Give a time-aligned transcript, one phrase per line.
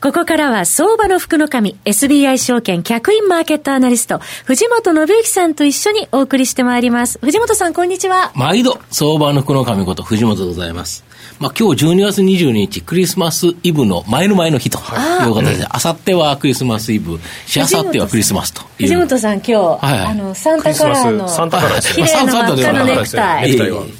[0.00, 7.18] ここからは相場の福の神、SBI 証券客員マーケットアナリスト、藤本信之さんと一緒にお送りしてまいります。
[7.20, 8.32] 藤本さん、こんにちは。
[8.34, 11.04] 毎度、相場の福の神こと藤本でございます。
[11.38, 14.80] まあ、今日12月22日、クリスマスイブの前の前の日とい。
[15.30, 23.99] う形で、あさってはクリスマスイブ、しあさってはクリスマスと藤本さん、今日、はい、あの、サンタカラーの、サンタカラー綺麗な真っ赤なネクタイ。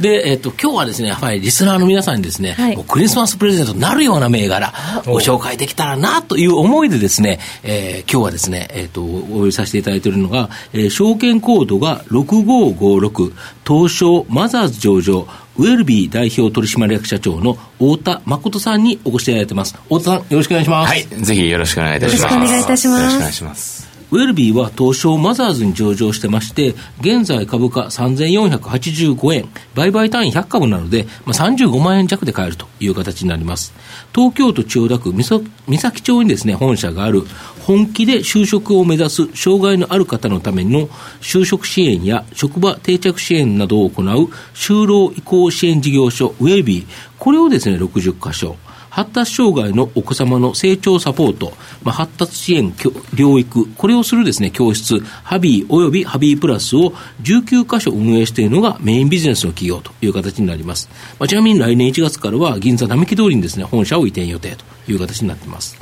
[0.00, 4.72] で、えっ、と、今日はですね、やっぱりリスナーの皆さんにですね、はい、クリスマスプレゼントになるような銘柄、
[5.06, 13.32] ご紹介できたらなという思いでですね、えー、今日はですね、えっ、ー、と、お呼びさせていただいているのが、えー、証券コードが6556、
[13.66, 19.74] 東証マザーズ上場、ウェルビー代表取締役社長の太田誠さんにお越しいただいてます。
[19.84, 20.88] 太田さん、よろしくお願いします。
[20.88, 22.34] はい、ぜひよろしくお願いいたします。
[22.34, 23.00] よろしくお願いいたします。
[23.00, 23.89] よろしくお願いします。
[24.12, 33.72] ウェルビーは東証マザーズに上場してまして、現在株価3485円、売買単位100株なので、まあ、35万円弱で買えるという形になります。
[34.12, 37.22] 東京都千代田区三崎町にですね、本社がある、
[37.60, 40.88] 本気で就職を目指す障害のある方のための
[41.20, 44.06] 就職支援や職場定着支援などを行う
[44.54, 46.86] 就労移行支援事業所ウェルビー、
[47.20, 48.56] これをですね、60箇所、
[48.90, 51.52] 発達障害のお子様の成長サポート、
[51.82, 60.90] まあ、発達支援、療育、これをするですね、教室、ハビーおよびハビープラスを19カ所運営しているのがメインビジネスの企業という形になります。
[61.18, 65.78] まあ、ちなみに来年1月からは銀座並木通りにですね、本社を移転予定という形になっています。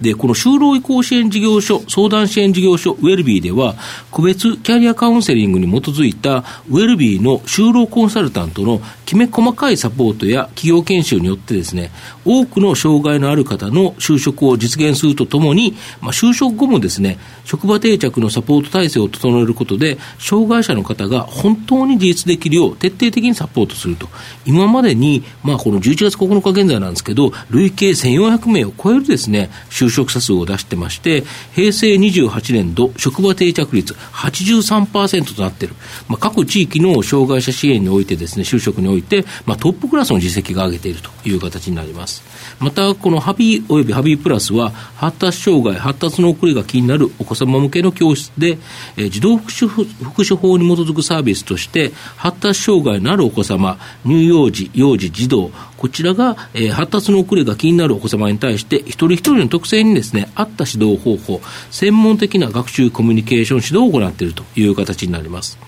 [0.00, 3.76] で、この就労移行支援事業所、相談支援事業所、ウェルビーでは、
[4.10, 8.80] 個別キャリアカウンセリングに基づいた、ウェルビーの就労コンサルタントの
[9.10, 11.90] きめ細かいサポートや企業研修によってですね、
[12.24, 24.08] 多くの障害のある方の就職を実現するとともに、まあ、就職後もですね、職場定着のサポート体制を整えることで、障害者の方が本当に自立できるよう徹底的にサポートすると。
[24.46, 31.24] 今までに、まあ、この11月9日現在なんですけど、累計1400名を超えるですね、就職者数を出してまして、
[31.56, 35.74] 平成28年度職場定着率83%となっている。
[36.06, 38.99] まあ、各地域の障害者支援においてですね、就職において、
[39.46, 42.22] まあ、トップクラスの実績が上げているという形になります。
[42.58, 48.58] また、このハビーおよびハビープラスは、発達障害、発達の遅れが気になるお子様向けの教室で、
[48.96, 49.84] え、児童福祉福
[50.22, 61.40] 祉法に基づくサービスとして、発達障害のあるお子様、乳幼児、幼児、児童、こちらが、え、発達の遅れが気になるお子様に対して、一人一人の特性にですね、合った指導方法、
[61.70, 65.58] 専門的な学習コミュニケーション指導を行っているという形になります。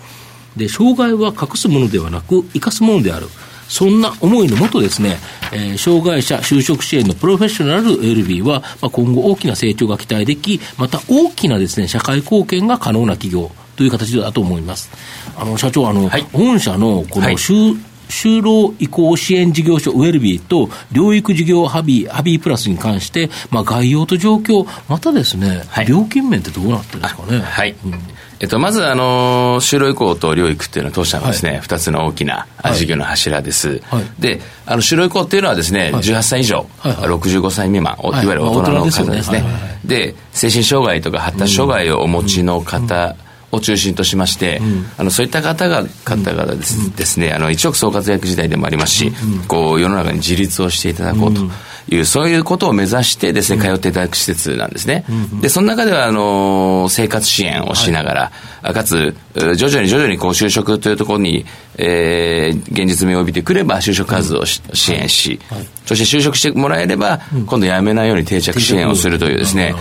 [0.56, 3.28] で、障害は隠すものではなく、生かすものである。
[3.68, 5.16] そんな思いのもとですね、
[5.50, 14.90] えー、障害者就職支援のプロフェッショナル LB は、まあ、今後大きな成長が期待でき、また大きなですね、社会貢献が可能な企業という形だと思います。
[15.36, 27.40] あの、社長、あの、はい、御社のこの就、はい就労移行支援事業所ウェルビーと療育事業ハビー、ハビープラスに関して、まあ、概要と状況、またですね、はい、料金面ってどうなってるんですかね。
[27.40, 27.92] はい、うん
[28.42, 33.80] えっと、まず、あの、就労移行と療育っていうのは当社のですね、二、はい、つの大きな事業の柱です。
[33.84, 36.92] はい、で、あの、就労移行っていうのはですね、はい、18歳以上、はい。
[36.92, 38.06] はい、65歳未満、い。
[38.08, 39.44] わゆる大人の方ですね。
[39.84, 43.14] で、精神障害とか発達障害をお持ちの方、
[43.52, 51.42] を中心としまして、うん、あのそういった方が方々です,、ですねあの一億総活躍時代でもありますし、うん、こう世の中に自立をしていただこうと。
[51.88, 55.04] いう、そういうことを目指してですね、通っていただく施設なんですね。
[55.40, 58.32] で、その中では、あの、生活支援をしながら、
[58.62, 61.44] はい、かつ、徐々に徐々にこう就職というところに、
[61.78, 69.74] えー、現実味を帯びてくれば就職活動を、支援し、はい、そして就職してもらえれば、今度辞めないように定着支援をするというですね、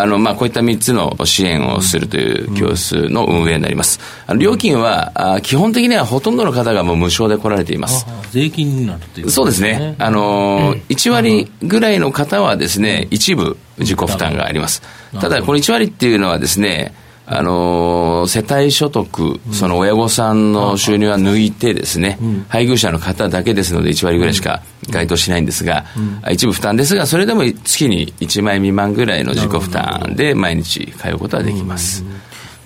[0.00, 4.00] あの、まあ、こういった3つの支援をするという教室の運営になります。
[4.26, 8.06] あの料金はあ、基本的にはほとんどの方がもう無償で来られています。
[8.30, 9.96] 税金になるという、ね、そうですね。
[9.98, 14.82] あの、1割ぐらいの方はですね、一部自己負担があります。
[15.20, 16.94] ただ、この1割っていうのはですね、
[17.30, 25.84] あの世帯所得、その親御さんの収入は抜いてですね、配偶者の方だけですので1割ぐらいしか該当しないんですが、
[26.30, 32.02] 一部負担ですが、それでも月に1万円未満ぐらいの自己負担で毎日通うことはできます。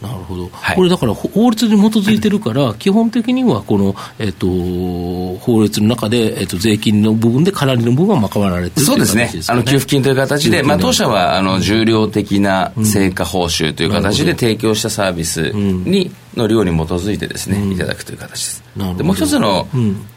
[0.03, 4.49] なるほど、はい、これだから法律に基づいてるから、基本的にはこの、えっと、
[5.39, 18.65] 法律の中で、えっと、税金の部分で、かなりの部分は賄われてるそうですね、あの給付金という形で、まあ、当社はあの重量的な成果報酬という形で提供したサービスに、の量に基づいてですね、いただくという形です。
[18.97, 19.69] でもう一つの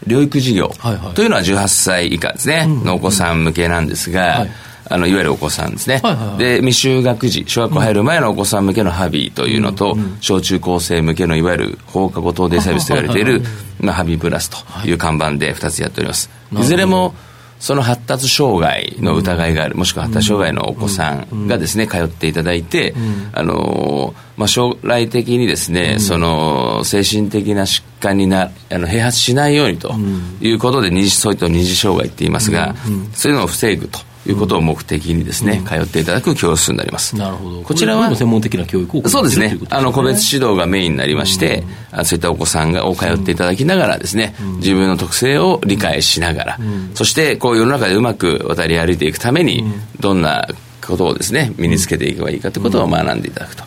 [0.07, 0.71] 療育事業
[1.13, 4.49] というのは18歳以下ですね、のお子さん向けなんですが、はい
[4.87, 13.41] あのいわゆるお子さんですね、はいはいはい、で未就学児小学校入る前のお子さん向けのハビーというのと、うん、小中高生向けのいわゆる放課後等デイサービスと言われている、
[13.79, 17.15] まあ、ハビープラスという看板で2つやっております、い、ずれも
[17.59, 22.93] その発達障害の疑いがある、もしくは発達障害のお子さんがですね、通っていただいて、
[23.33, 29.93] あのまあ、将来的にですね、その精神的な疾患になあの併発しないようにと
[30.41, 32.75] いうことで、二次そういった二次障害って言いますが、
[33.13, 33.99] そういうのを防ぐと。
[34.27, 37.15] いうことを目的にですね、通っていただく教室になります。
[37.15, 37.61] なるほど。
[37.61, 39.57] こちらは専門的な教育をそうですね。
[39.69, 41.63] あの個別指導がメインになりまして、
[41.95, 49.63] うん、そういったお子さんがを通っていただきながらですね、うん、自分の特性を理解しながら、うん、そしてこう世の中でうまく渡り歩いていくために、
[49.99, 50.47] どんな
[50.85, 53.63] ことをですね身につけていけばいいかということを学んでいただくと。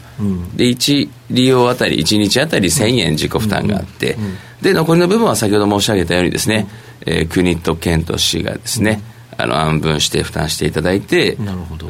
[0.56, 4.16] で1利用あたり1日あたり1000円自己負担があって、
[4.62, 6.66] で残りの部分は先ほど申し上げたようにですね、
[7.06, 9.00] えー、国と県と市がですね、
[9.40, 11.38] あの安分して負担していただいて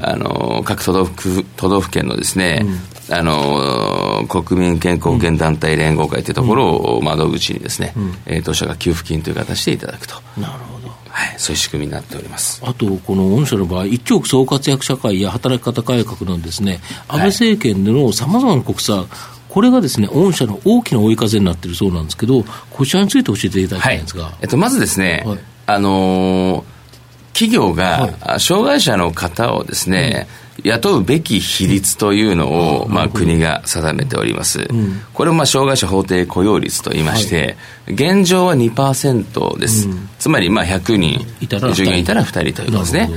[0.03, 2.67] あの各都道府都道府県のですね、
[3.09, 10.17] うん、あの国民健康保険団体連合会というところを窓口にですね、うん、えー、当社が給付金という形でいただくと。
[10.39, 10.89] なるほど。
[11.09, 12.61] はい、そういう仕組みになっております。
[12.65, 19.09] あと、この御社の場合、一億総活躍社会や働き方改革のですね、安倍政権でのさまざまな国策、
[19.49, 24.25] これがですね、御社の大きな追い風になっているそうなんですけど、こちらについて教えていただきたいんですが。
[24.25, 26.65] はい、えっと、まずですね、はい、あのー
[27.39, 30.27] 企業が、障害者の方をですね、
[30.65, 34.67] 雇うべき比率というのを、まあ、国が定めております、
[35.15, 37.57] これをまあ障害者法定雇用率といいまして、
[37.87, 39.89] 現状は2%です、
[40.19, 41.25] つまりまあ100人
[41.73, 43.11] 従業員いたら2人ということですね。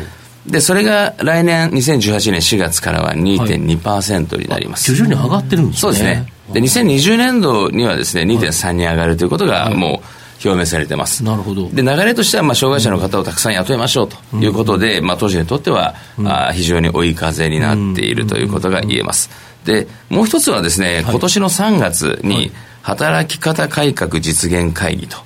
[0.46, 4.94] で、それが来年2018年4月からは2.2%になります。
[4.94, 5.80] 徐々に上がってるんですね。
[5.80, 6.32] そうですね。
[6.54, 11.24] で、2020年度にはですね、2.3に上がるということが、もう、表明されてます。
[11.24, 11.70] なるほど。
[11.70, 19.30] で、流れとしては、まあ、障害者の方をたくさん雇いましょうということで、うん、まあ、当時にとっては、うん、あ非常に追い風になっているということが言えます。
[19.66, 22.52] で、もう一つはですね、今年の3月に、
[22.84, 25.18] 働き方改革実現会議と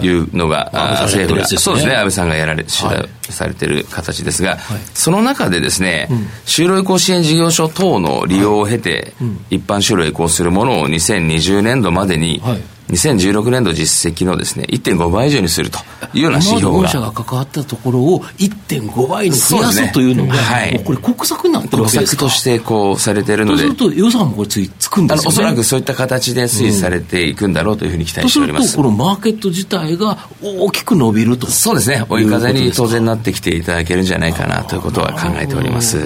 [0.00, 15.78] いうのが、はいはい、政府が、そうですね、安倍さんがやられ、はい、されている形ですが、はい、その中でですね、うん、就労移行支援事業所等の利用を経て、はいうん、一般就労移行するものを2020年度までに、はい2016年度実績のですね1.5倍以上にすると
[16.12, 16.90] いうような指標が。
[16.90, 22.20] 社が関わったところを1.5倍に増やすというのが、はい、これ、国策になってるわけですか？
[22.20, 28.62] 国策としてこうされているので、そうすると予算もこれついつくんですよ、ね、おそらくそういった形で推移されていくんだろうというふうに期待しております。
[28.62, 31.46] とすると、このマーケット自体が大きく伸びると。
[31.46, 35.98] そうですね、追い風に当然なってきていただけるんじゃないかなということは考えております。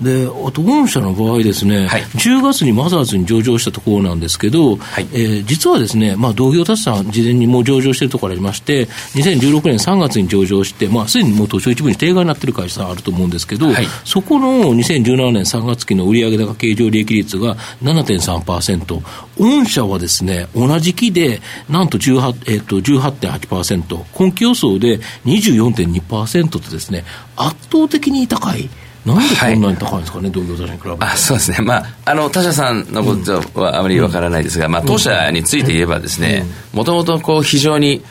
[0.00, 19.02] であと、御社の場合ですね、はい、10月にマザーズに上場したところなんですけど、はい、えー、実はですね、まあ、同業他社事前にもう上場しているところありまして、2016年3月に上場して、まあ、すでにもう東証一部に定額になっている会社あると思うんですけど、はい、そこの2017年3月期の売上高経常利益率が7.3%、
[19.38, 27.04] 御社はですね、同じ期で、なんと18、えっと、18.8%、今期予想で24.2%とですね、
[27.36, 28.68] 圧倒的に高い。
[29.04, 31.04] なんでこんなに高いんですかね、はい、同業他社に比べて。
[31.04, 38.02] あそうですね、まあ、あの他社さんのことはあまりわからないですが、うん、まあ、当社について言えばですね、もともとこう非常に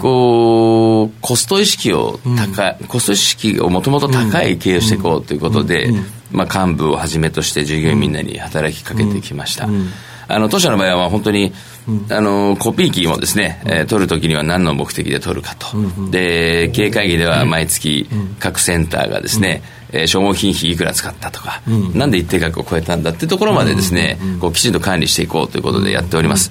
[0.00, 5.90] こうコスト意識を高い、コスト意識をもともと高い経営をしていこうということで、
[6.30, 9.68] まあ、幹部をはじめとして従業員みんなに働きかけてきました。
[10.26, 11.52] あの当社の場合は本当に、
[12.10, 15.66] あのコピー機もですね、えー、取るときには何の目的で取るかと、
[16.10, 19.62] で経営会議では毎月各センターがですね、
[19.94, 26.50] えー、消耗品費いくら使ったとか、うん、なんで一定額を超えたんだっていうところまでですね、うん、こうきちんと管理していこうということでやっております。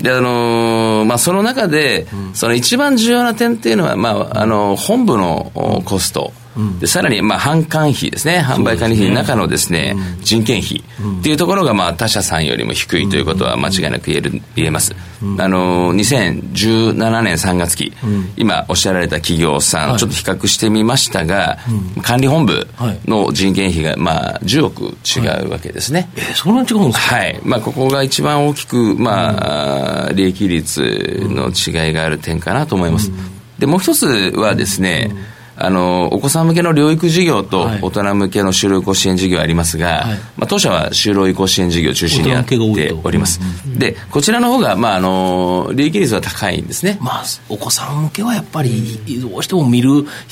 [0.00, 6.32] で、あのー、まあ、その中で、その一番重要な点っていうのは、まあ、あのー、本部のコスト、
[6.78, 10.84] でさらにまあ販管費ですね、販売管理費の中のですね、人件費
[11.20, 14.94] っていうところがまあ他社さんよりも低いということは間違いなく言える言えます。
[15.38, 17.92] あの2017年3月期、
[18.36, 21.58] 今おっしゃられた企業さん、ちょっと比較してみましたが、
[22.02, 22.66] 管理本部
[23.06, 26.08] の人件費がまあ10億違うわけですね。
[26.16, 27.16] えそんなに違うんですか？
[27.16, 27.40] はい。
[27.42, 30.80] まあここが一番大きくまあ利益率
[31.22, 33.10] の違いがある点かなと思います。
[33.58, 35.10] でもう一つはですね。
[35.56, 43.40] あのお子さん向けの療育事業と大人向けの就労移行支援事業ありますが、はい、まあ、当社は就労移行支援事業を中心にやっております、
[43.78, 49.90] でこちらの方がまああの利益率は高いんですね、まあ、お子さん向けはやっぱりどうしても見る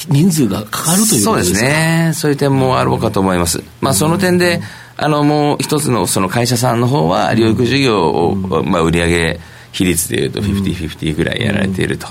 [0.09, 2.12] 人数がかかるというそうですね。
[2.14, 4.61] そういう点もあろうかと思います、まあ、その点で、
[4.97, 9.41] あのもう一つのその会社さんの方は療育事業を、まあ、売り上げ
[9.73, 12.07] 比率でいうと50-50ぐらいやられていると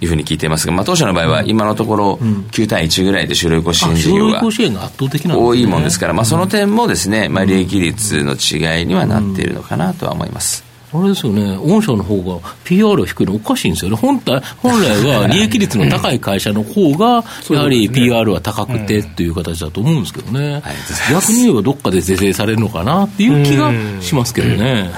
[0.00, 4.42] いうふうに聞いていますが、まあ、当社の場合は今のところ9対1ぐらいで就労移行支援事業が
[5.38, 10.67] 多いもんですから、まあ、その点もですね、まあ、利益率の違いにはなっているのかなとは思います。
[10.92, 20.62] あれですよね、御社の方が PR 低いのおかしいんですよね、本体本来は利益率の高い会社の方が、 やはり PR は高くてっていう形だと思うんですけどね、
[21.10, 24.90] 逆に言えばどっかで是正されるのかなっていう気がしますけどね。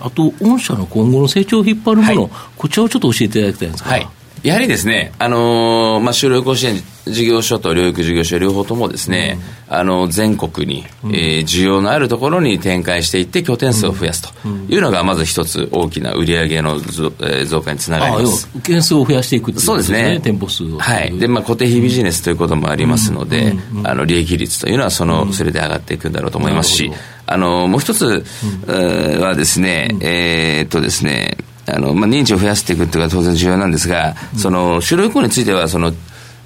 [0.00, 3.90] あと御社の今後の成長を引っ張るもの、こちらをちょっと教えていただきたいんですか。
[3.90, 4.08] はい
[4.42, 6.76] やはりですね、あのー、まあ、就労甲子園
[7.06, 18.48] 事業所と療育事業所両方ともですね、うん、あの全国に、うん、えー、需要のあるところに展開していって拠点数を増やすというのがまず一つ大きな売上の増,、えー、増加につながります。
[18.62, 20.20] 件数を増やしていく、ね、そうですね。
[20.22, 21.18] 店舗数はい。
[21.18, 26.90] で、まあ、固定費ビジネスということもありますので、うん、あの利益率というのはその、それで上がっていくんだろうと思いますし
[27.26, 28.24] あのもう一つ、
[28.66, 31.36] はですね、えー、っとですね
[31.68, 35.92] あの、まあ、認知を増やしていくっていうのは当然重要なんですが、その就労移行についてはその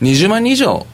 [0.01, 0.87] 20万人以上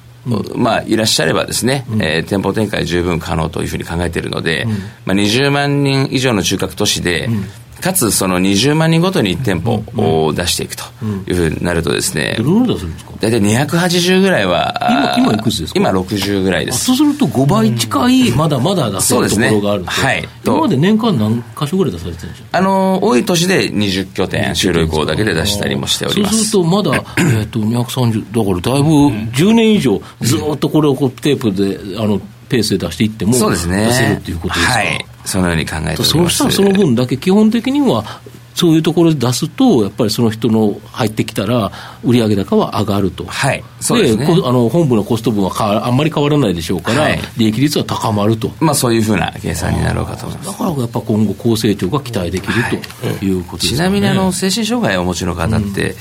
[0.54, 7.44] まあ、いらっしゃればですね、うん、えー、店舗展開十分可能というふうに考えているので、うん、まあ、20万人以上の中核都市で、うん
[7.80, 10.84] かつその20万人ごとに1店舗を出していくと
[11.26, 13.12] いうふうになるとですね、どれぐらい出すんですか？
[13.20, 15.80] 大体280ぐらいは今、今いくつですか？
[15.80, 16.84] 今60ぐらいです。
[16.84, 20.28] そうすると5倍近い、まだまだ出せるところがあるんで、はい。
[20.44, 26.34] 今まで年間何箇所ぐらい出されてるんでしょうあの、多い年で20拠点、就労移行だけで出したりもしております。
[26.36, 27.04] そうするとまだ、
[27.40, 28.88] えっと、230、だからだいぶ
[29.32, 33.84] 10年以上、ずっとこれをこうテープで、あの、ペースで出していっても、そうですね。
[33.86, 34.72] 出せるっていうことですか？
[34.72, 35.06] はい。
[35.28, 36.02] そのように考えて。
[36.02, 38.20] そうしたらその分だけ基本的には
[38.58, 41.70] そういうところで出すと、やっぱりその人の入ってきたら、
[42.02, 50.50] 売上高は上がると、はいそうですね、であの本部のコスト分はかあんまり変わらないでしょうから、はい、利益率は高まると、まあ、そういうふうな計算になろうかと思います。
[50.50, 55.68] だからやっぱ今後、高成長が期待できる、はい、ということです、ね、ちなみにあの精神障害をお持ちの方って、うん。
[55.68, 55.94] うん、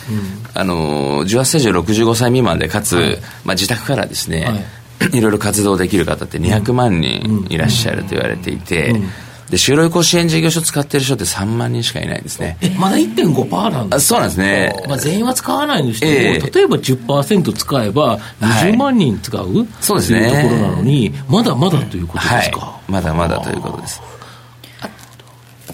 [0.56, 4.54] あの18歳以上65歳未満で、かつ、はい、まあ、自宅からですね、は
[5.00, 8.92] い、 いろいろ活動できる方って200万人いらっしゃると言われていて。
[8.92, 9.10] うん
[9.50, 12.58] で、就労移行支援事業所使ってる人って3万人しかいないんですね。
[12.60, 14.76] え、まだ1.5%なんですそうなんですね。
[14.90, 20.28] まあ、全員は使わないにしても、えー、例えば10%使えば20万人使う、はい、そうですね。
[20.28, 22.60] ところなのに、まだまだということですか？
[22.60, 24.02] はい、まだまだということです。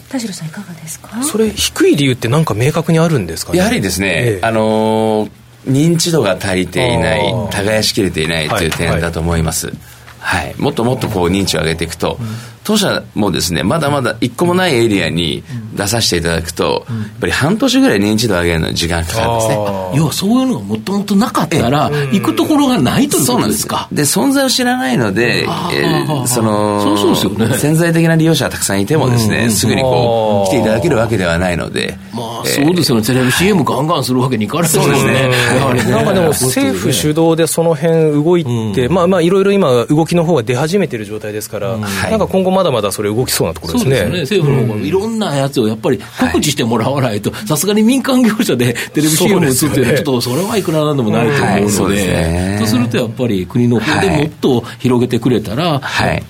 [0.09, 1.23] 田代さんいかがですか？
[1.23, 5.31] それ低い理由って何か明確にあるんですか、ね、やはりですね、えー、あのー、
[5.65, 9.77] 認知度が足りていない耕しきれていないという点だと思います、はい。
[10.19, 12.17] はい、もっともっとこう認知を上げていくと、
[12.63, 15.43] 当社もですねまだまだ一個もないエリアに
[15.75, 19.55] 出させていただくと、やっぱり半年ぐらい認知度を上げるのに時間かかるんですね。
[19.95, 31.97] 要はそういうのがもともとなかったら行くところがないということですかで存在を知らないので、えー、そのそうそうですよ、ね、潜在的な利用者がたくさんいてもですね、すぐにこう来ていただけるわけではないので。
[32.13, 33.05] まあ、そうですよね。
[33.05, 35.03] テレビ CM ガンガンするわけにいかないですよね。
[35.03, 35.91] ね。
[35.91, 43.97] なんかでも政府主導でその辺動いて、まあまあいろいろ今動きの方が出始めてる状態ですから、なんか今後まだまだそれ動きそうなところですね。
[43.97, 44.39] そうですね。
[44.39, 45.99] 政府の方がいろんなやつをやっぱり
[46.31, 55.81] 告知してもらわないと、さすがに民間業者でテレビ CM を打つっていうのは、ちょっとそれはいくらなんでもないと思うので、そうするとやっぱり国の方でもっと広げてくれたら、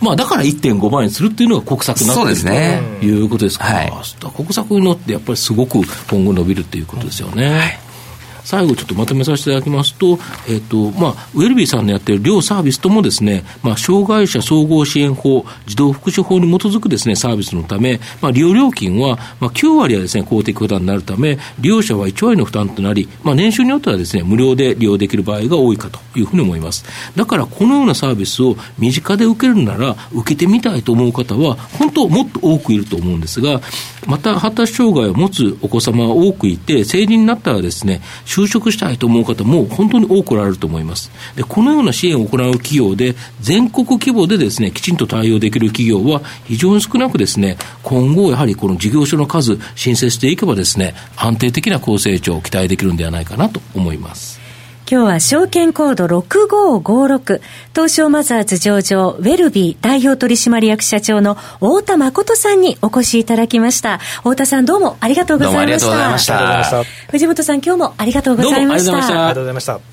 [0.01, 2.41] まあだから1.5倍にするっていうのが国策になってる
[3.00, 3.65] ということですか。
[4.27, 7.79] ら、国策に乗ってやっぱりすごく今後伸びるっていうことですよね。
[8.43, 10.19] 最後ちょっとまとめさせていただきますと、
[10.50, 26.85] えっ、と、まあ、ウェルビーさんのやっている両サービスともですね、まあ、障害者総合支援法、児童福祉法に基づくですね、サービスのため、まあ、利用料金は、まあ、9割はですね、公的負担になるため、利用者は1割の負担となり、まあ、年収によってはですね、無料で利用できる場合が多いかというふうに思います。
[27.15, 33.62] だから、このようなサービスを身近で受けるなら、受けてみたいと思う方は、本当もっと多くいると思うんですが、
[34.05, 38.01] また、発達障害を持つお子様は多くいて、成人になったらですね、
[38.33, 41.11] 就職したいと思う方も本当に多くおられると思います。
[41.35, 54.42] で、このような支援を行う企業で、全国規模でですね、きちんと対応できる企業は非常に少なくですね、今後やはりこの事業所の数、申請していけばですね、安定的な高成長を期待できるんではないかなと思います。
[54.93, 57.41] 今日は証券コード6556
[57.73, 63.97] 東証マザーズ上場ウェルビー代表取締役社長の太田誠さんにお越しいただきました。
[63.97, 65.65] 太田さんどうもありがとうございました。
[65.65, 66.83] ありがとうございました。
[67.09, 68.93] 藤本さん今日もありがとうございました。
[68.93, 69.92] ありがとうございました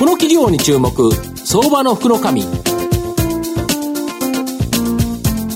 [0.00, 2.48] この企業に注目相場の福の神こ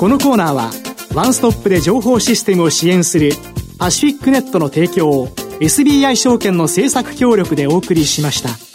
[0.06, 0.70] のコーナーは
[1.14, 3.32] ワンストップで情報システムを支援する
[3.78, 5.28] パシフィックネットの提供を
[5.60, 8.74] SBI 証券の政策協力でお送りしました。